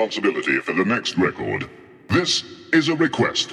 Responsibility 0.00 0.58
for 0.60 0.72
the 0.72 0.84
next 0.84 1.18
record. 1.18 1.68
This 2.08 2.42
is 2.72 2.88
a 2.88 2.94
request. 2.94 3.52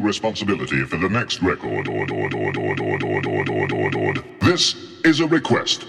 Responsibility 0.00 0.84
for 0.84 0.96
the 0.96 1.08
next 1.08 1.42
record. 1.42 1.86
This 4.40 4.74
is 5.04 5.20
a 5.20 5.26
request. 5.26 5.87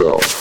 Yourself? 0.00 0.39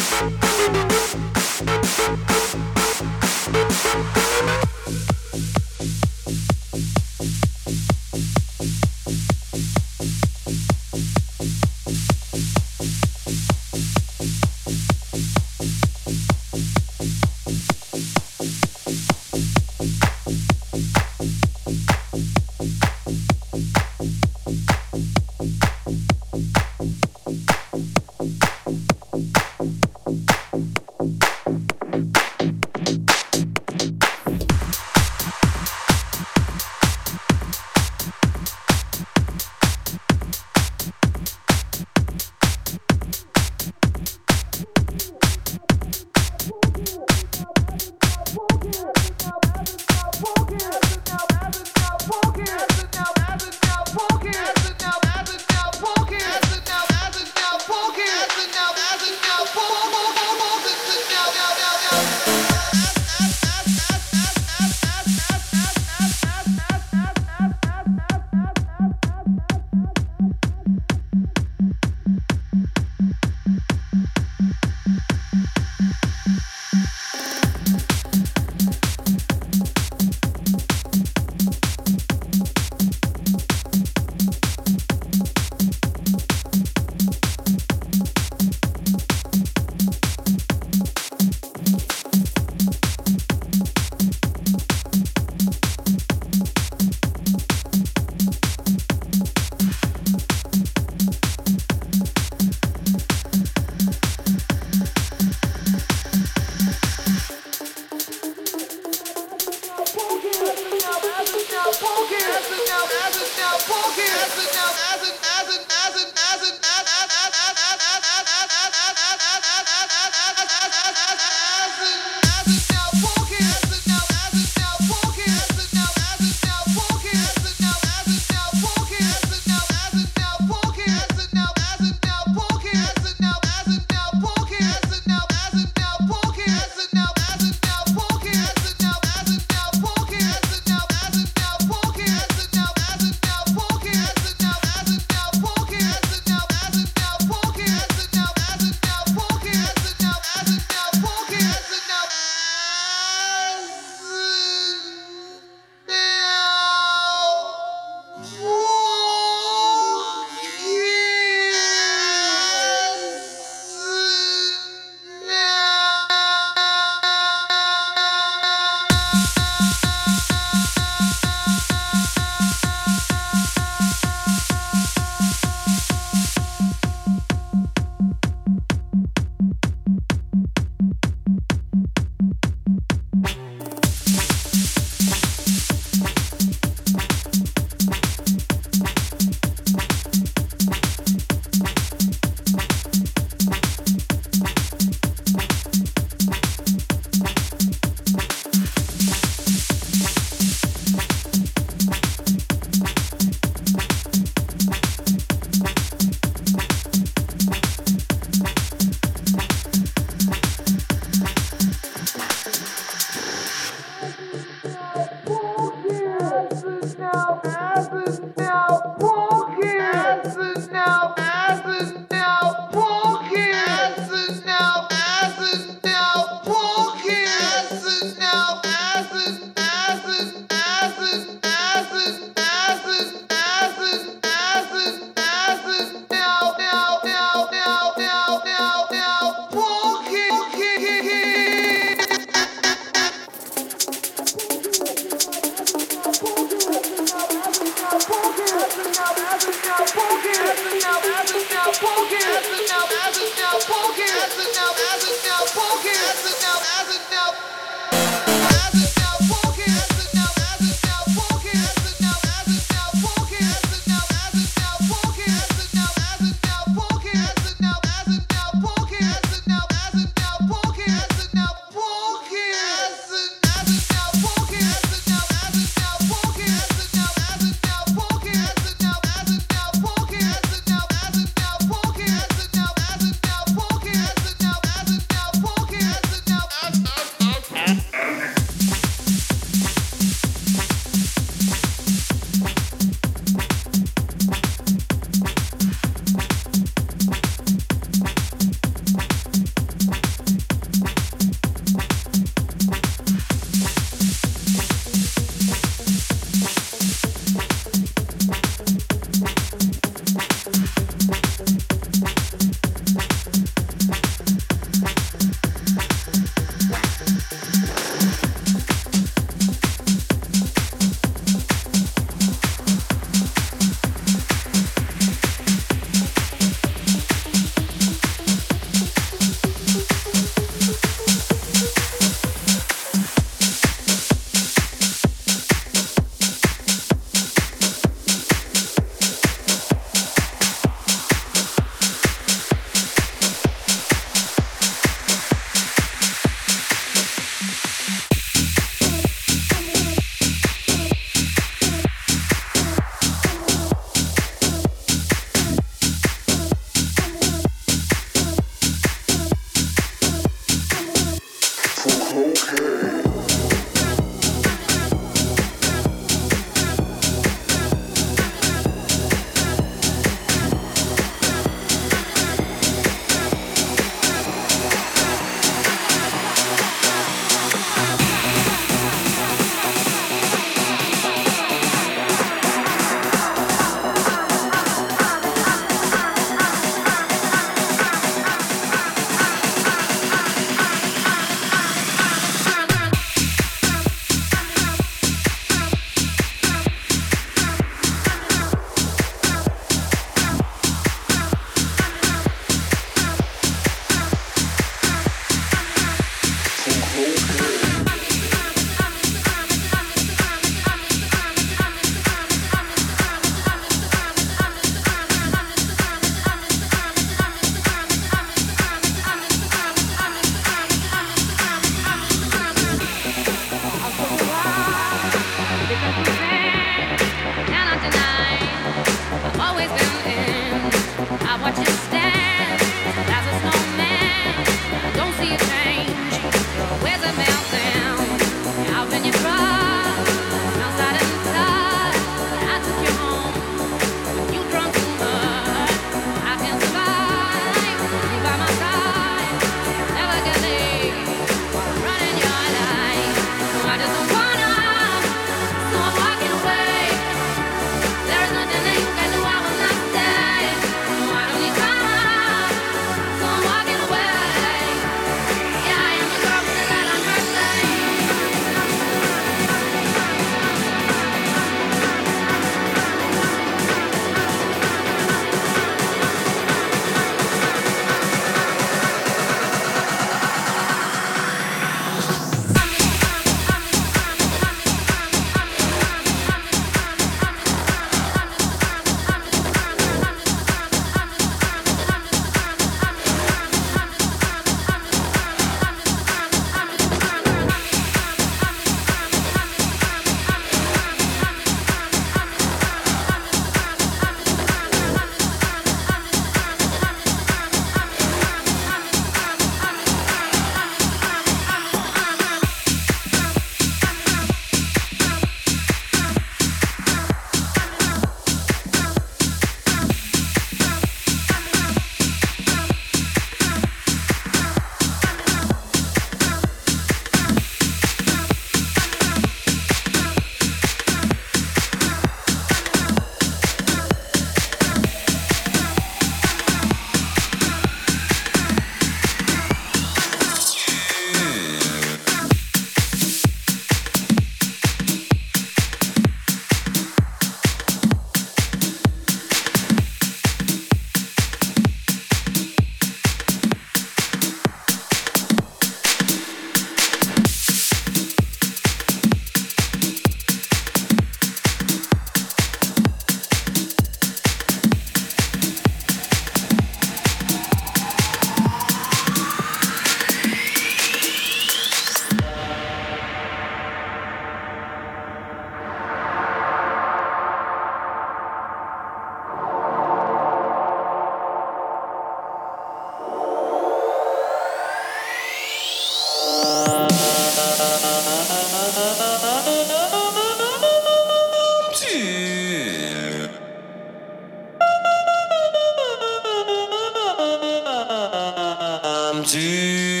to 599.23 600.00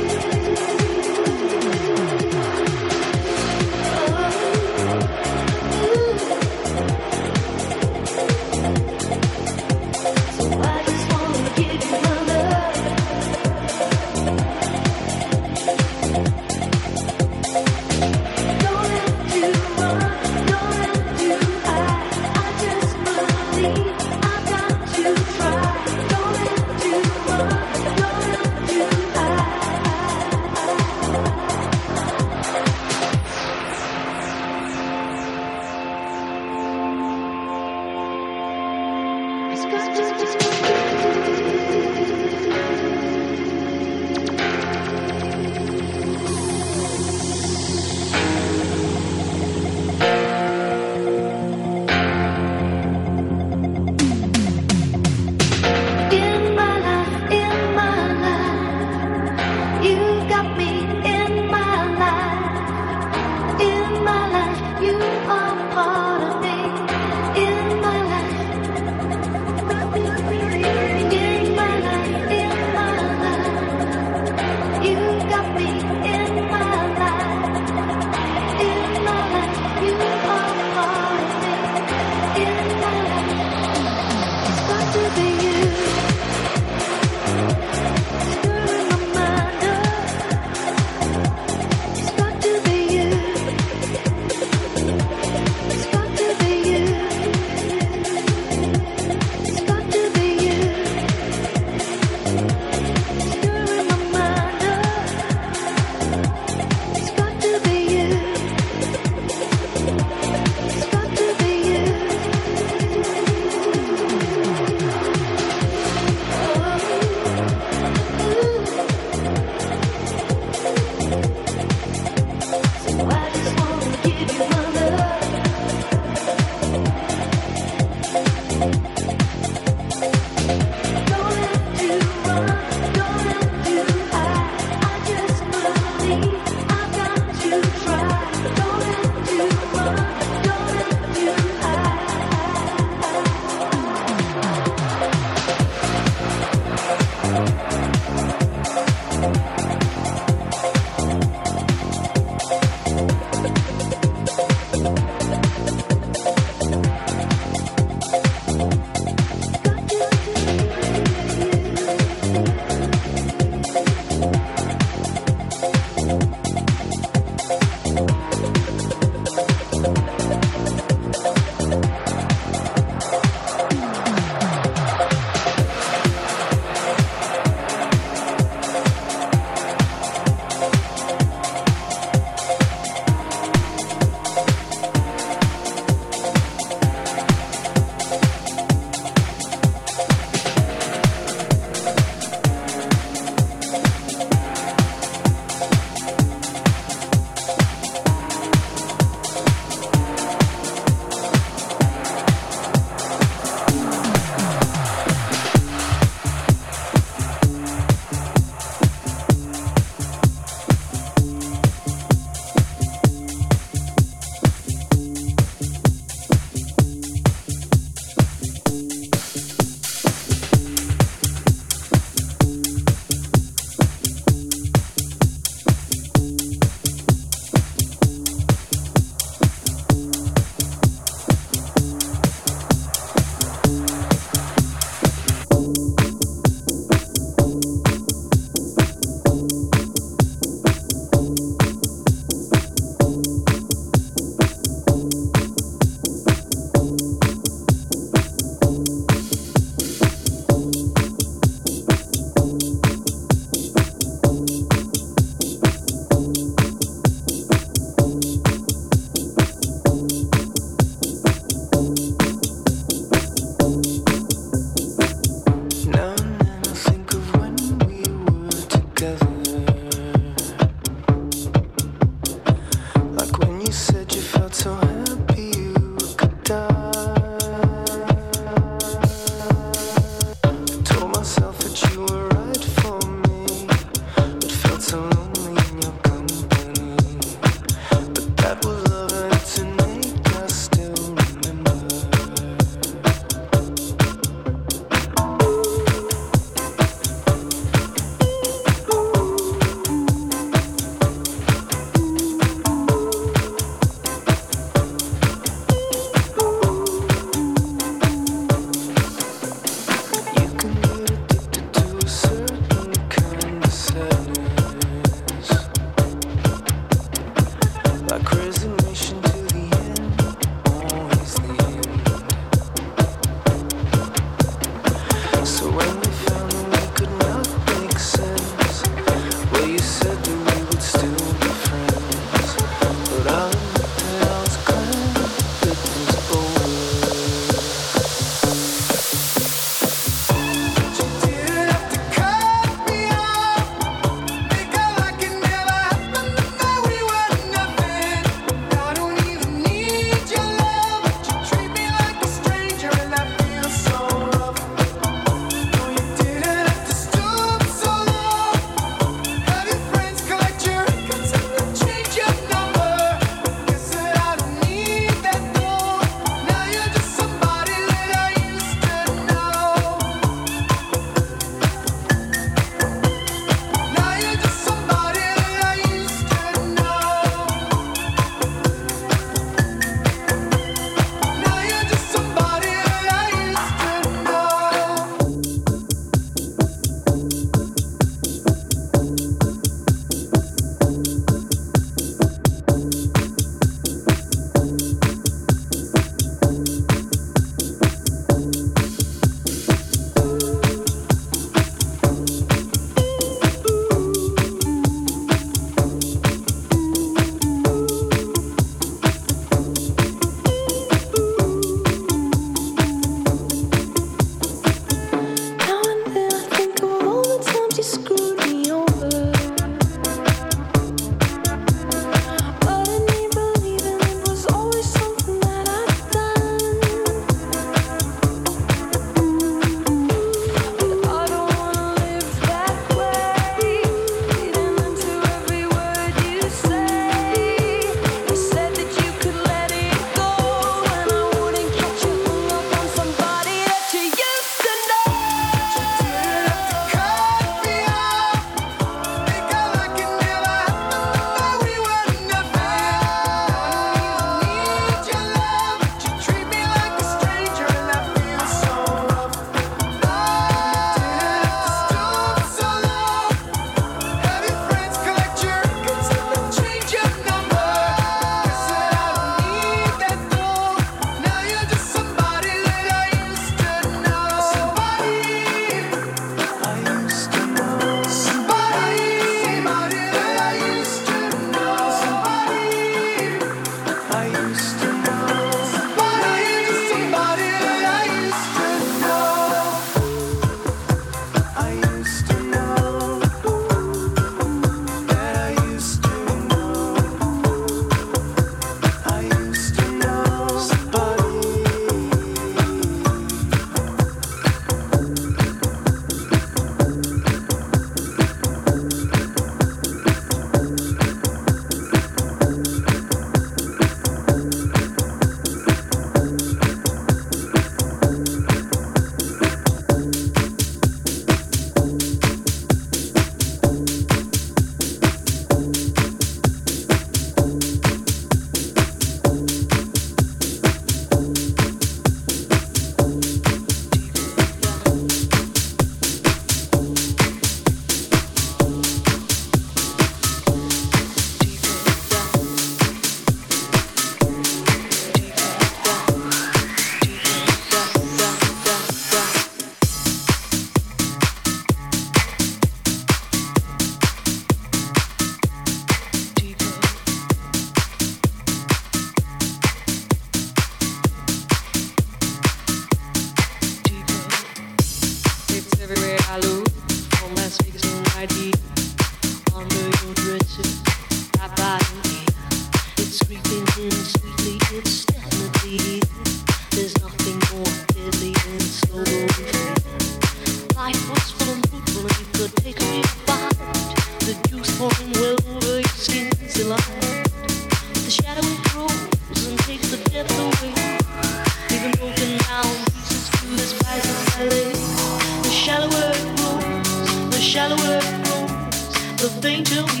grows, 599.41 599.65
the 599.65 599.71
fainter 599.71 600.00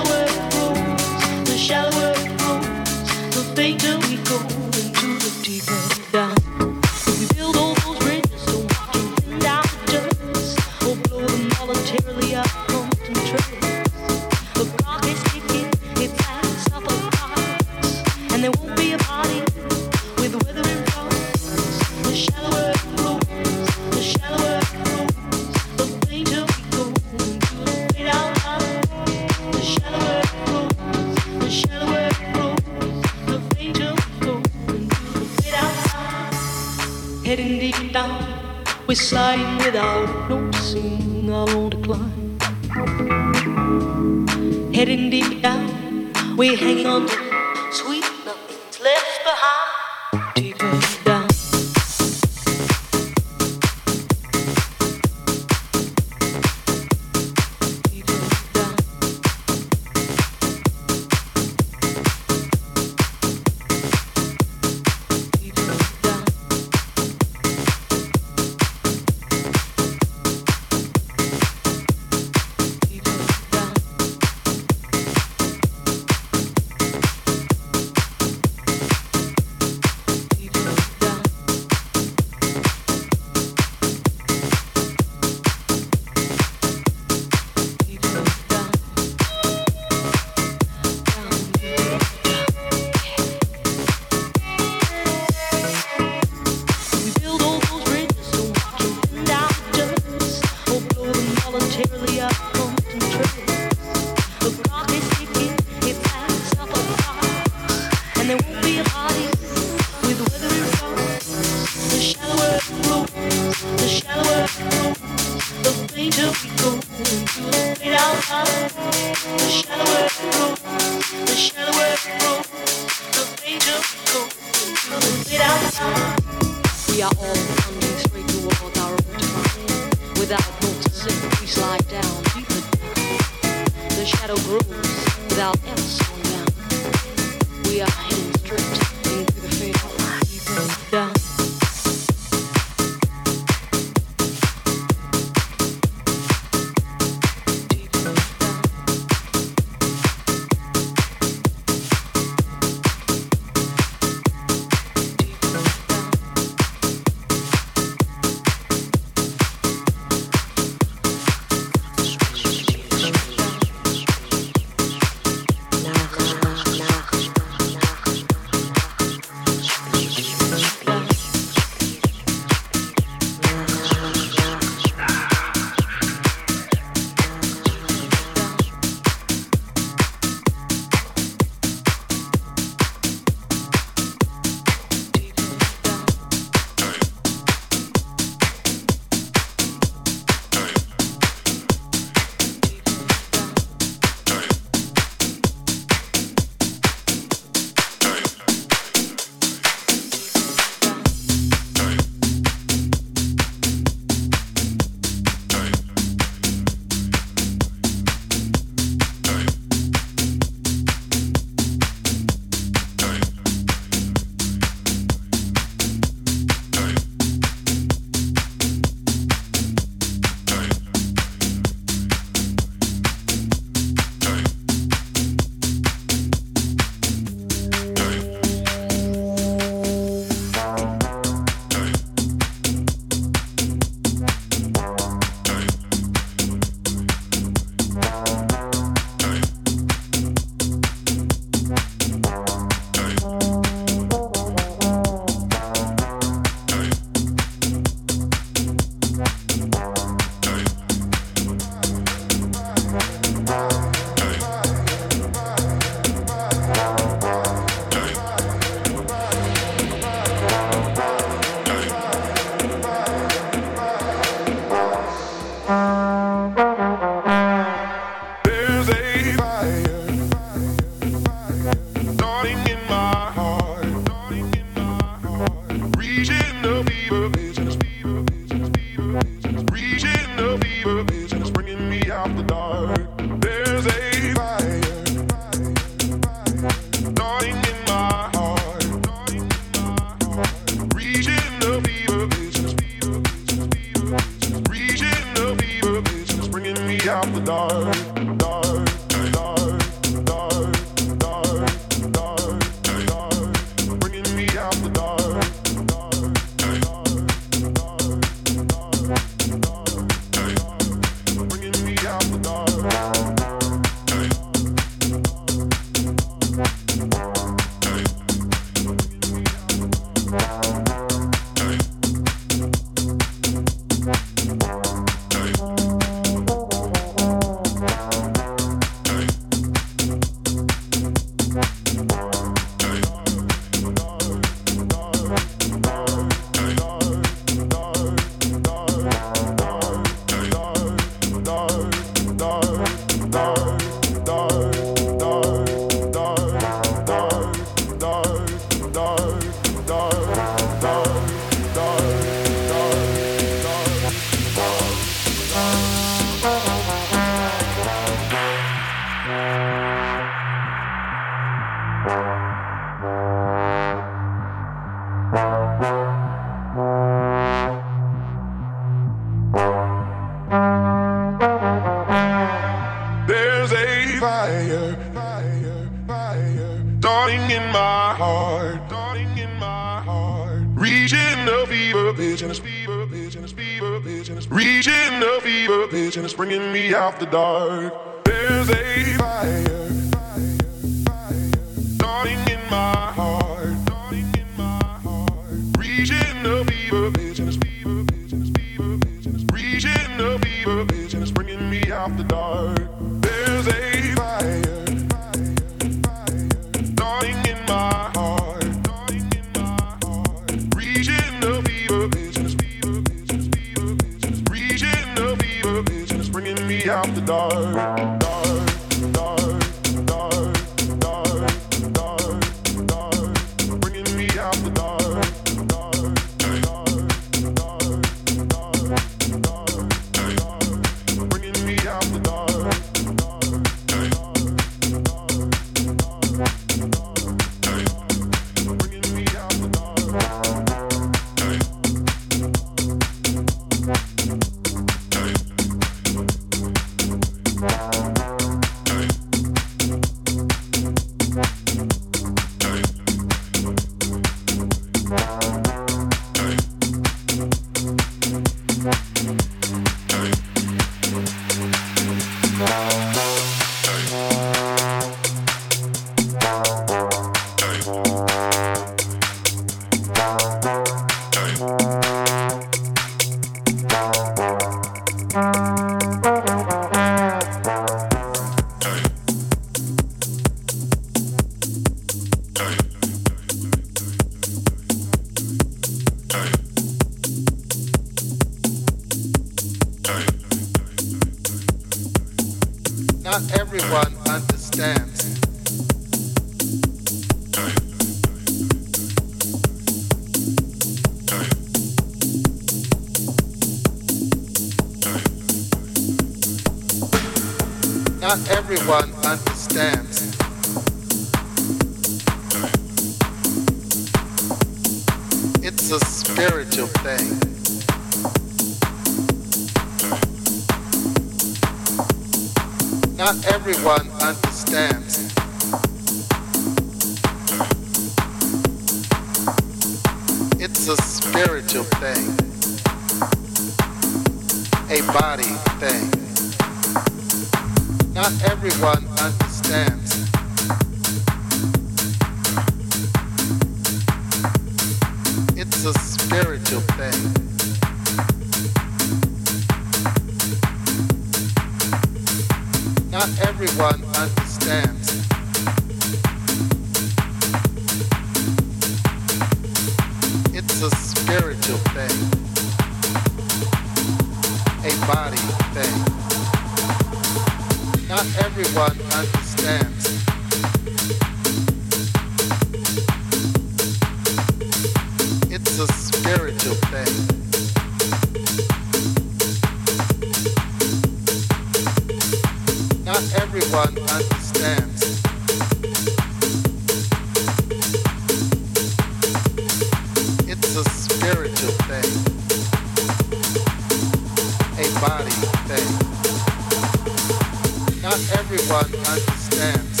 not 598.16 598.38
everyone 598.38 598.94
understands. 599.12 600.00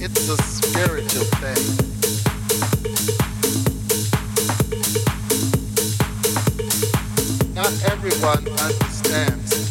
It's 0.00 0.28
a 0.28 0.36
spiritual 0.42 1.24
thing. 1.42 1.64
Not 7.54 7.72
everyone 7.92 8.48
understands. 8.58 9.61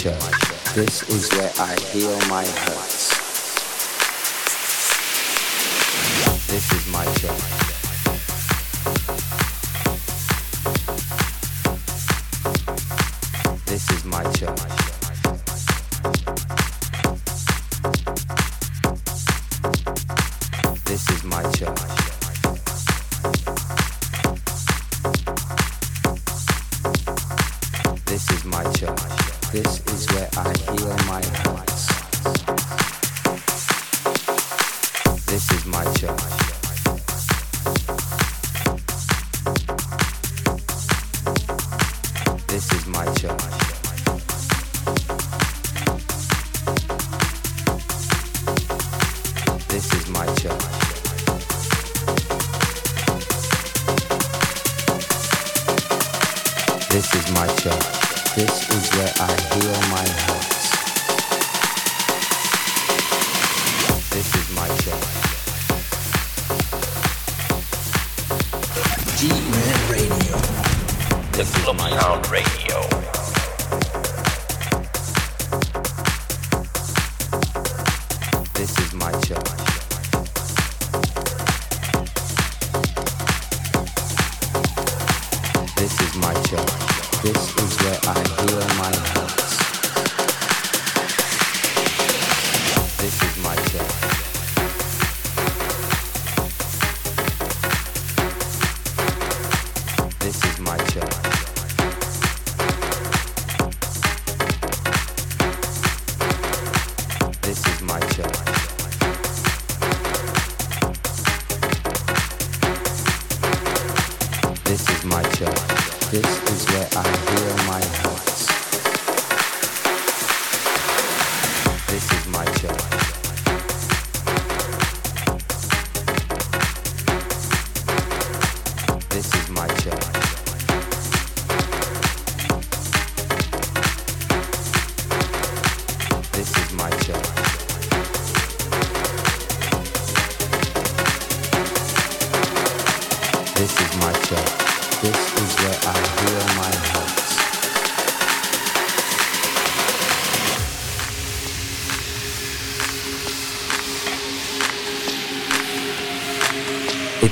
This 0.00 1.02
is. 1.08 1.28
Where 1.32 1.50
I 1.58 1.74
heal 1.90 2.16
my 2.28 2.44
hurts. 2.46 2.77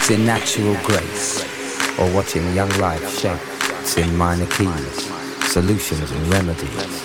It's 0.09 0.15
in 0.17 0.25
natural 0.25 0.77
grace, 0.85 1.99
or 1.99 2.09
watching 2.15 2.55
young 2.55 2.69
life 2.79 3.19
shape. 3.19 3.41
It's 3.81 3.97
in 3.97 4.17
minor 4.17 4.47
keys, 4.47 5.11
solutions 5.51 6.13
and 6.13 6.29
remedies. 6.29 7.03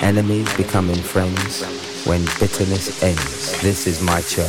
Enemies 0.00 0.50
becoming 0.56 0.96
friends 0.96 1.62
when 2.06 2.24
bitterness 2.40 3.02
ends. 3.02 3.60
This 3.60 3.86
is 3.86 4.00
my 4.00 4.22
church. 4.22 4.48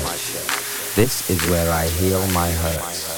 This 0.96 1.30
is 1.30 1.46
where 1.50 1.70
I 1.70 1.86
heal 1.86 2.26
my 2.28 2.50
hurts. 2.50 3.12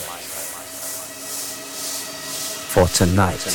For 2.74 2.88
tonight, 2.88 3.46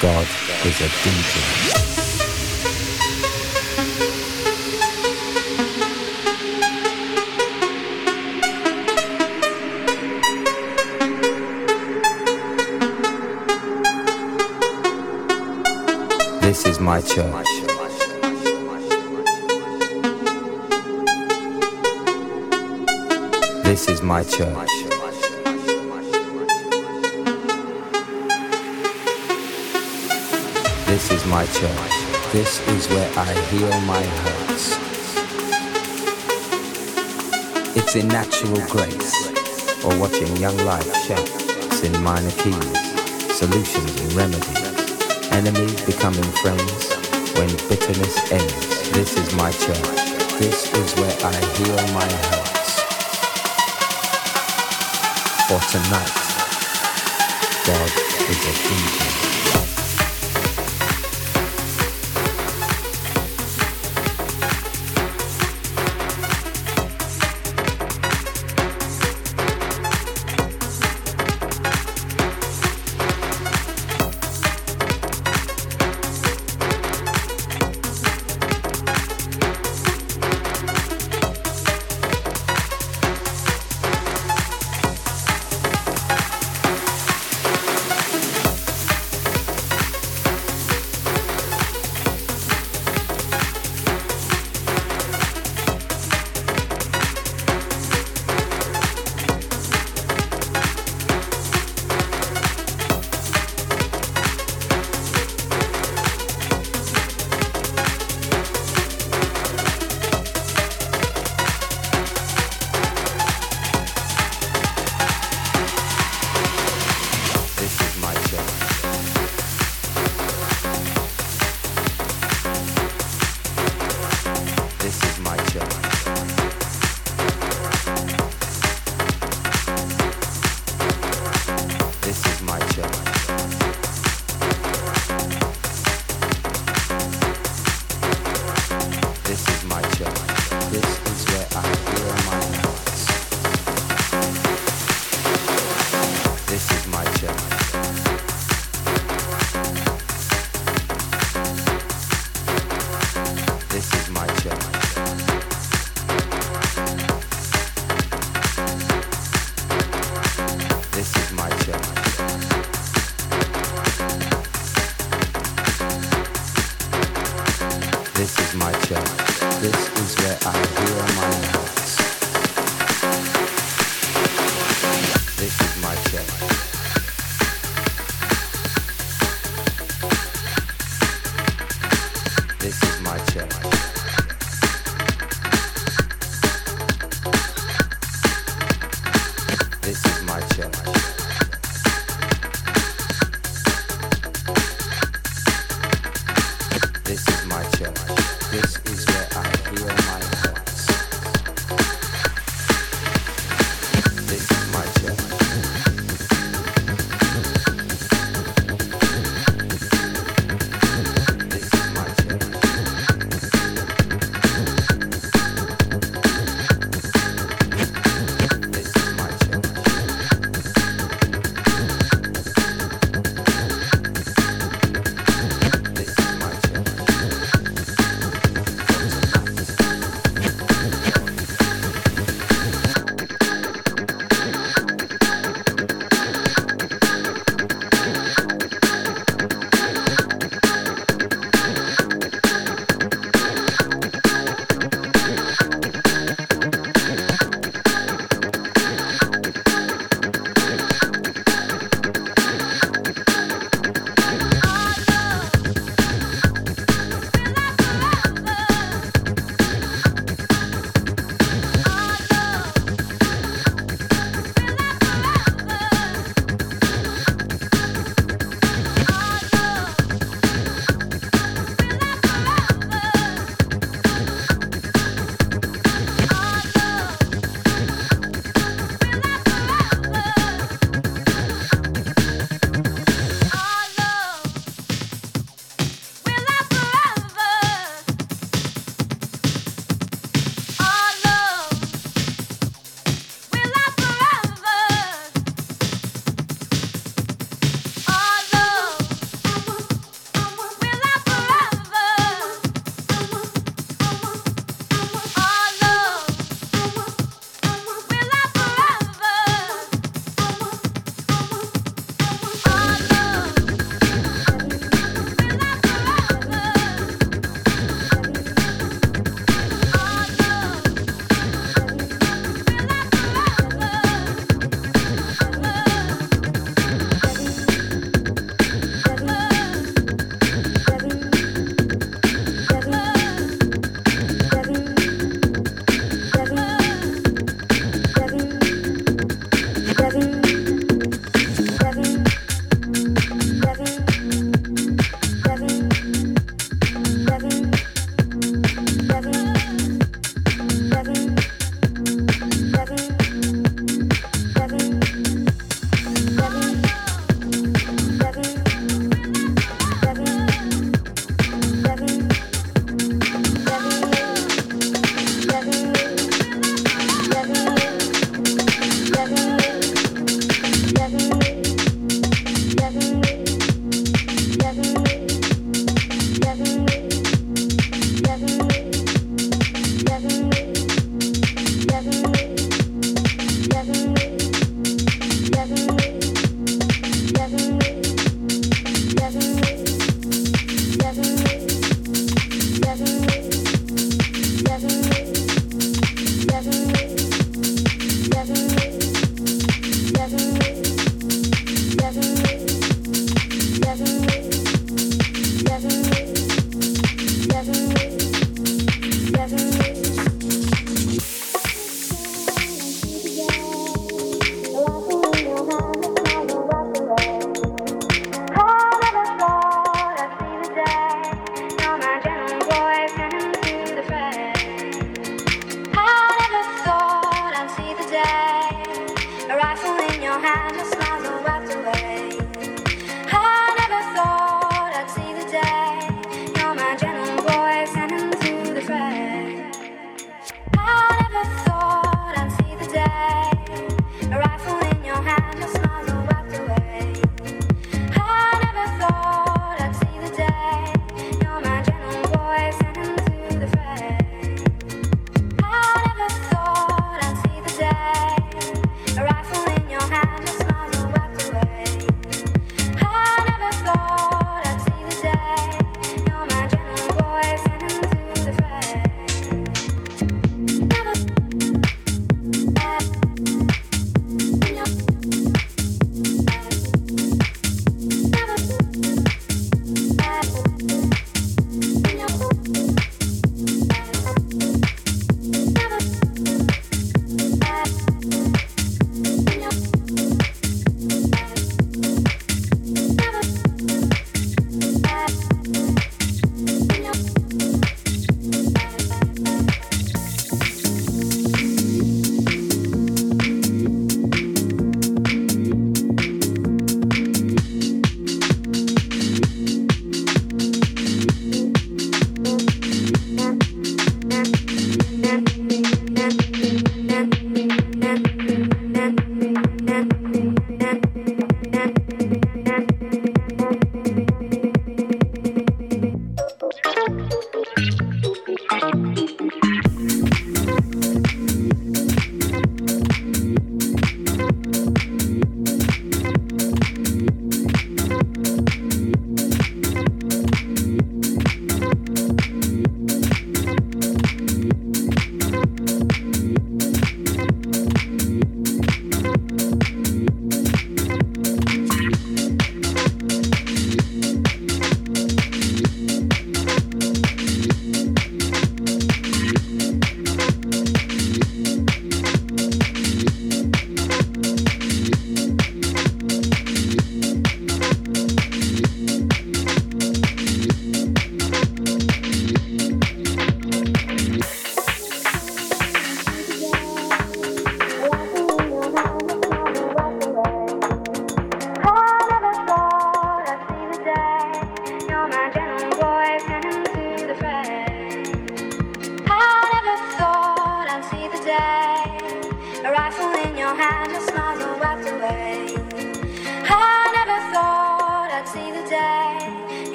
God 0.00 0.28
is 0.64 0.80
a 0.80 0.88
DJ. 1.02 1.95
This 16.96 17.12
is 23.88 24.00
my 24.00 24.24
church. 24.24 24.70
This 30.86 31.10
is 31.10 31.26
my 31.26 31.44
church. 31.44 31.92
This 32.32 32.66
is 32.66 32.88
where 32.88 33.10
I 33.18 33.34
heal 33.50 33.80
my 33.82 34.02
hurts. 34.02 34.78
It's 37.76 37.94
in 37.94 38.08
natural 38.08 38.66
grace, 38.70 39.84
or 39.84 39.94
watching 40.00 40.34
young 40.38 40.56
life 40.64 40.96
shape. 41.04 41.18
It's 41.18 41.82
in 41.82 42.02
minor 42.02 42.30
keys, 42.30 43.36
solutions 43.36 44.00
and 44.00 44.12
remedies. 44.14 44.65
Enemies 45.36 45.82
becoming 45.84 46.22
friends 46.40 46.94
when 47.36 47.48
bitterness 47.68 48.32
ends. 48.32 48.90
This 48.92 49.18
is 49.18 49.34
my 49.36 49.50
church. 49.50 49.76
This 50.40 50.72
is 50.72 50.94
where 50.94 51.14
I 51.22 51.36
heal 51.56 51.76
my 51.92 52.08
hurts. 52.08 52.80
For 55.46 55.60
tonight, 55.70 56.16
God 57.66 57.90
is 58.30 58.46
a 58.46 58.54
DJ. 58.64 59.05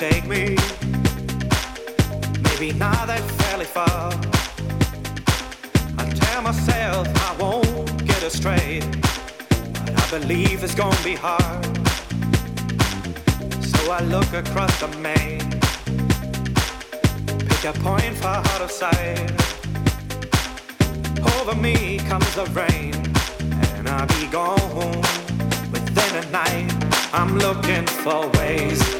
take 0.00 0.26
me. 0.26 0.56
Maybe 2.40 2.72
not 2.72 3.06
that 3.06 3.22
fairly 3.38 3.66
far. 3.66 4.10
I 5.98 6.04
tell 6.22 6.40
myself 6.40 7.06
I 7.28 7.36
won't 7.38 8.06
get 8.06 8.22
astray, 8.22 8.80
but 9.84 9.94
I 10.02 10.18
believe 10.18 10.64
it's 10.64 10.74
gonna 10.74 11.04
be 11.04 11.16
hard. 11.16 11.66
So 13.62 13.92
I 13.92 14.00
look 14.14 14.32
across 14.32 14.74
the 14.80 14.88
main, 15.08 15.40
pick 17.46 17.64
a 17.64 17.74
point 17.80 18.14
far 18.22 18.38
out 18.52 18.62
of 18.62 18.70
sight. 18.70 19.30
Over 21.34 21.54
me 21.60 21.98
comes 22.08 22.34
the 22.34 22.46
rain, 22.62 22.94
and 23.76 23.86
I'll 23.86 24.06
be 24.18 24.26
gone 24.28 24.96
within 25.70 26.12
a 26.22 26.26
night. 26.30 26.72
I'm 27.12 27.36
looking 27.36 27.86
for 27.86 28.26
ways 28.38 28.99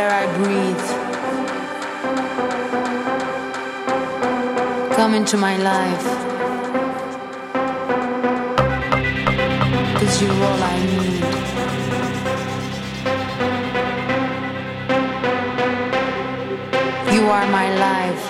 air 0.00 0.10
I 0.22 0.26
breathe. 0.38 0.86
Come 4.96 5.12
into 5.14 5.36
my 5.36 5.56
life. 5.72 6.06
Cause 9.98 10.14
you're 10.22 10.42
all 10.48 10.62
I 10.74 10.76
need. 10.92 11.24
You 17.14 17.22
are 17.36 17.46
my 17.60 17.68
life. 17.88 18.29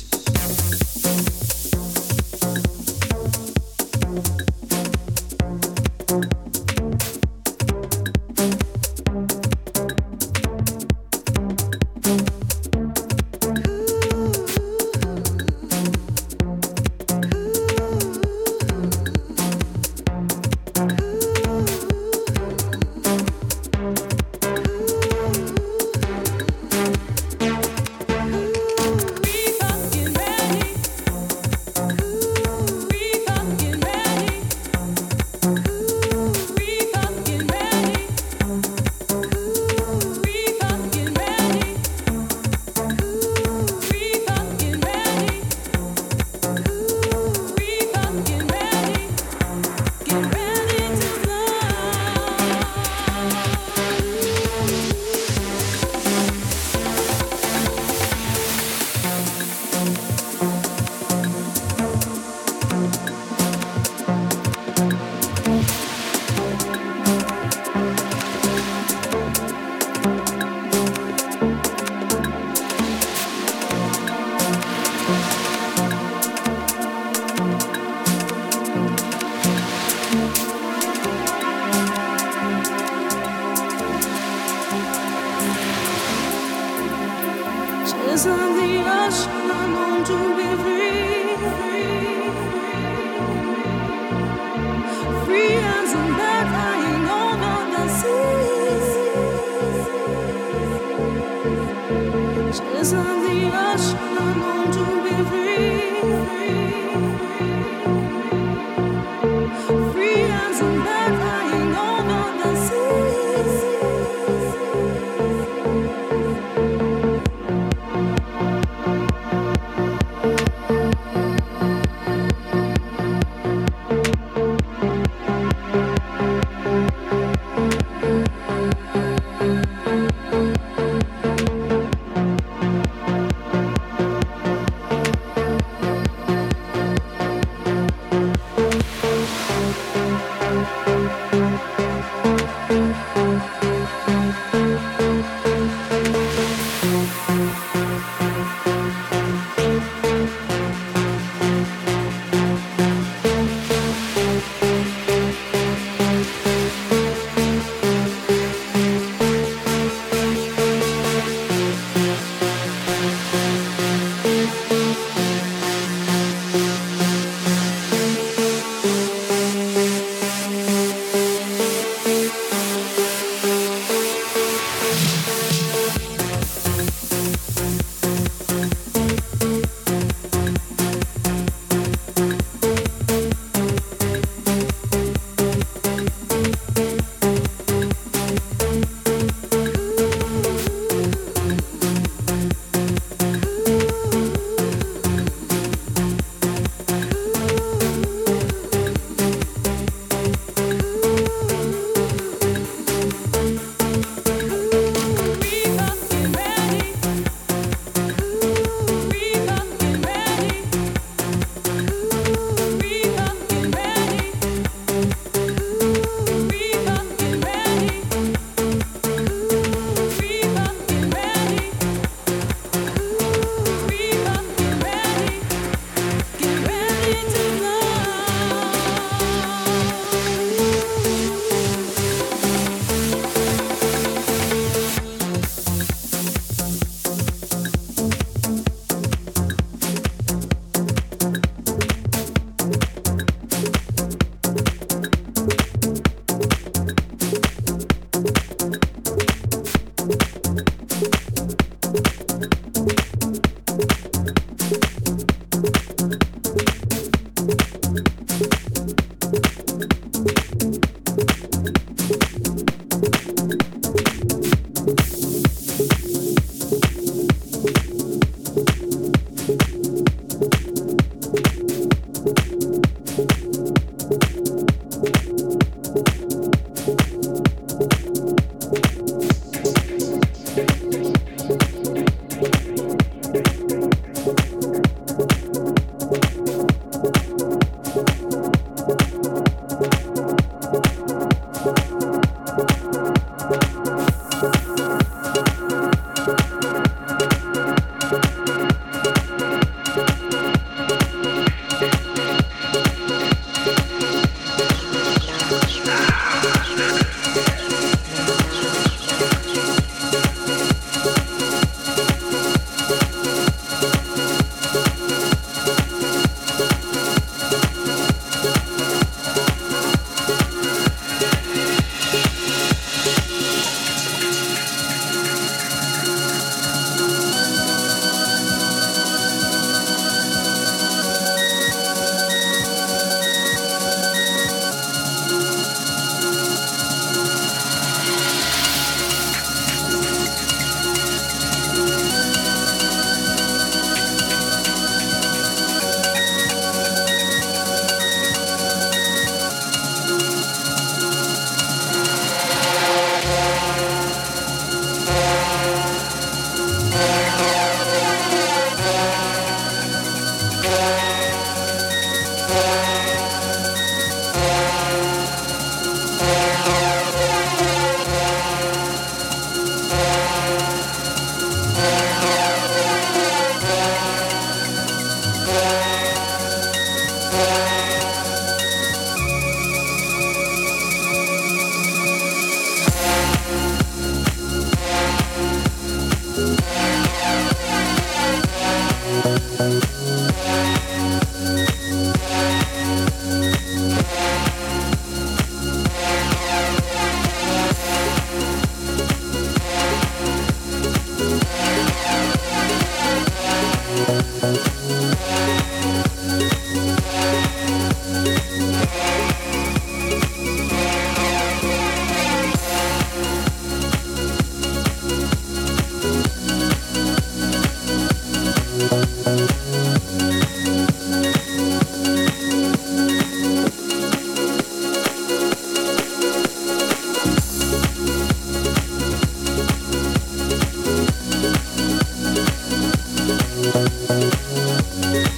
As 435.03 435.30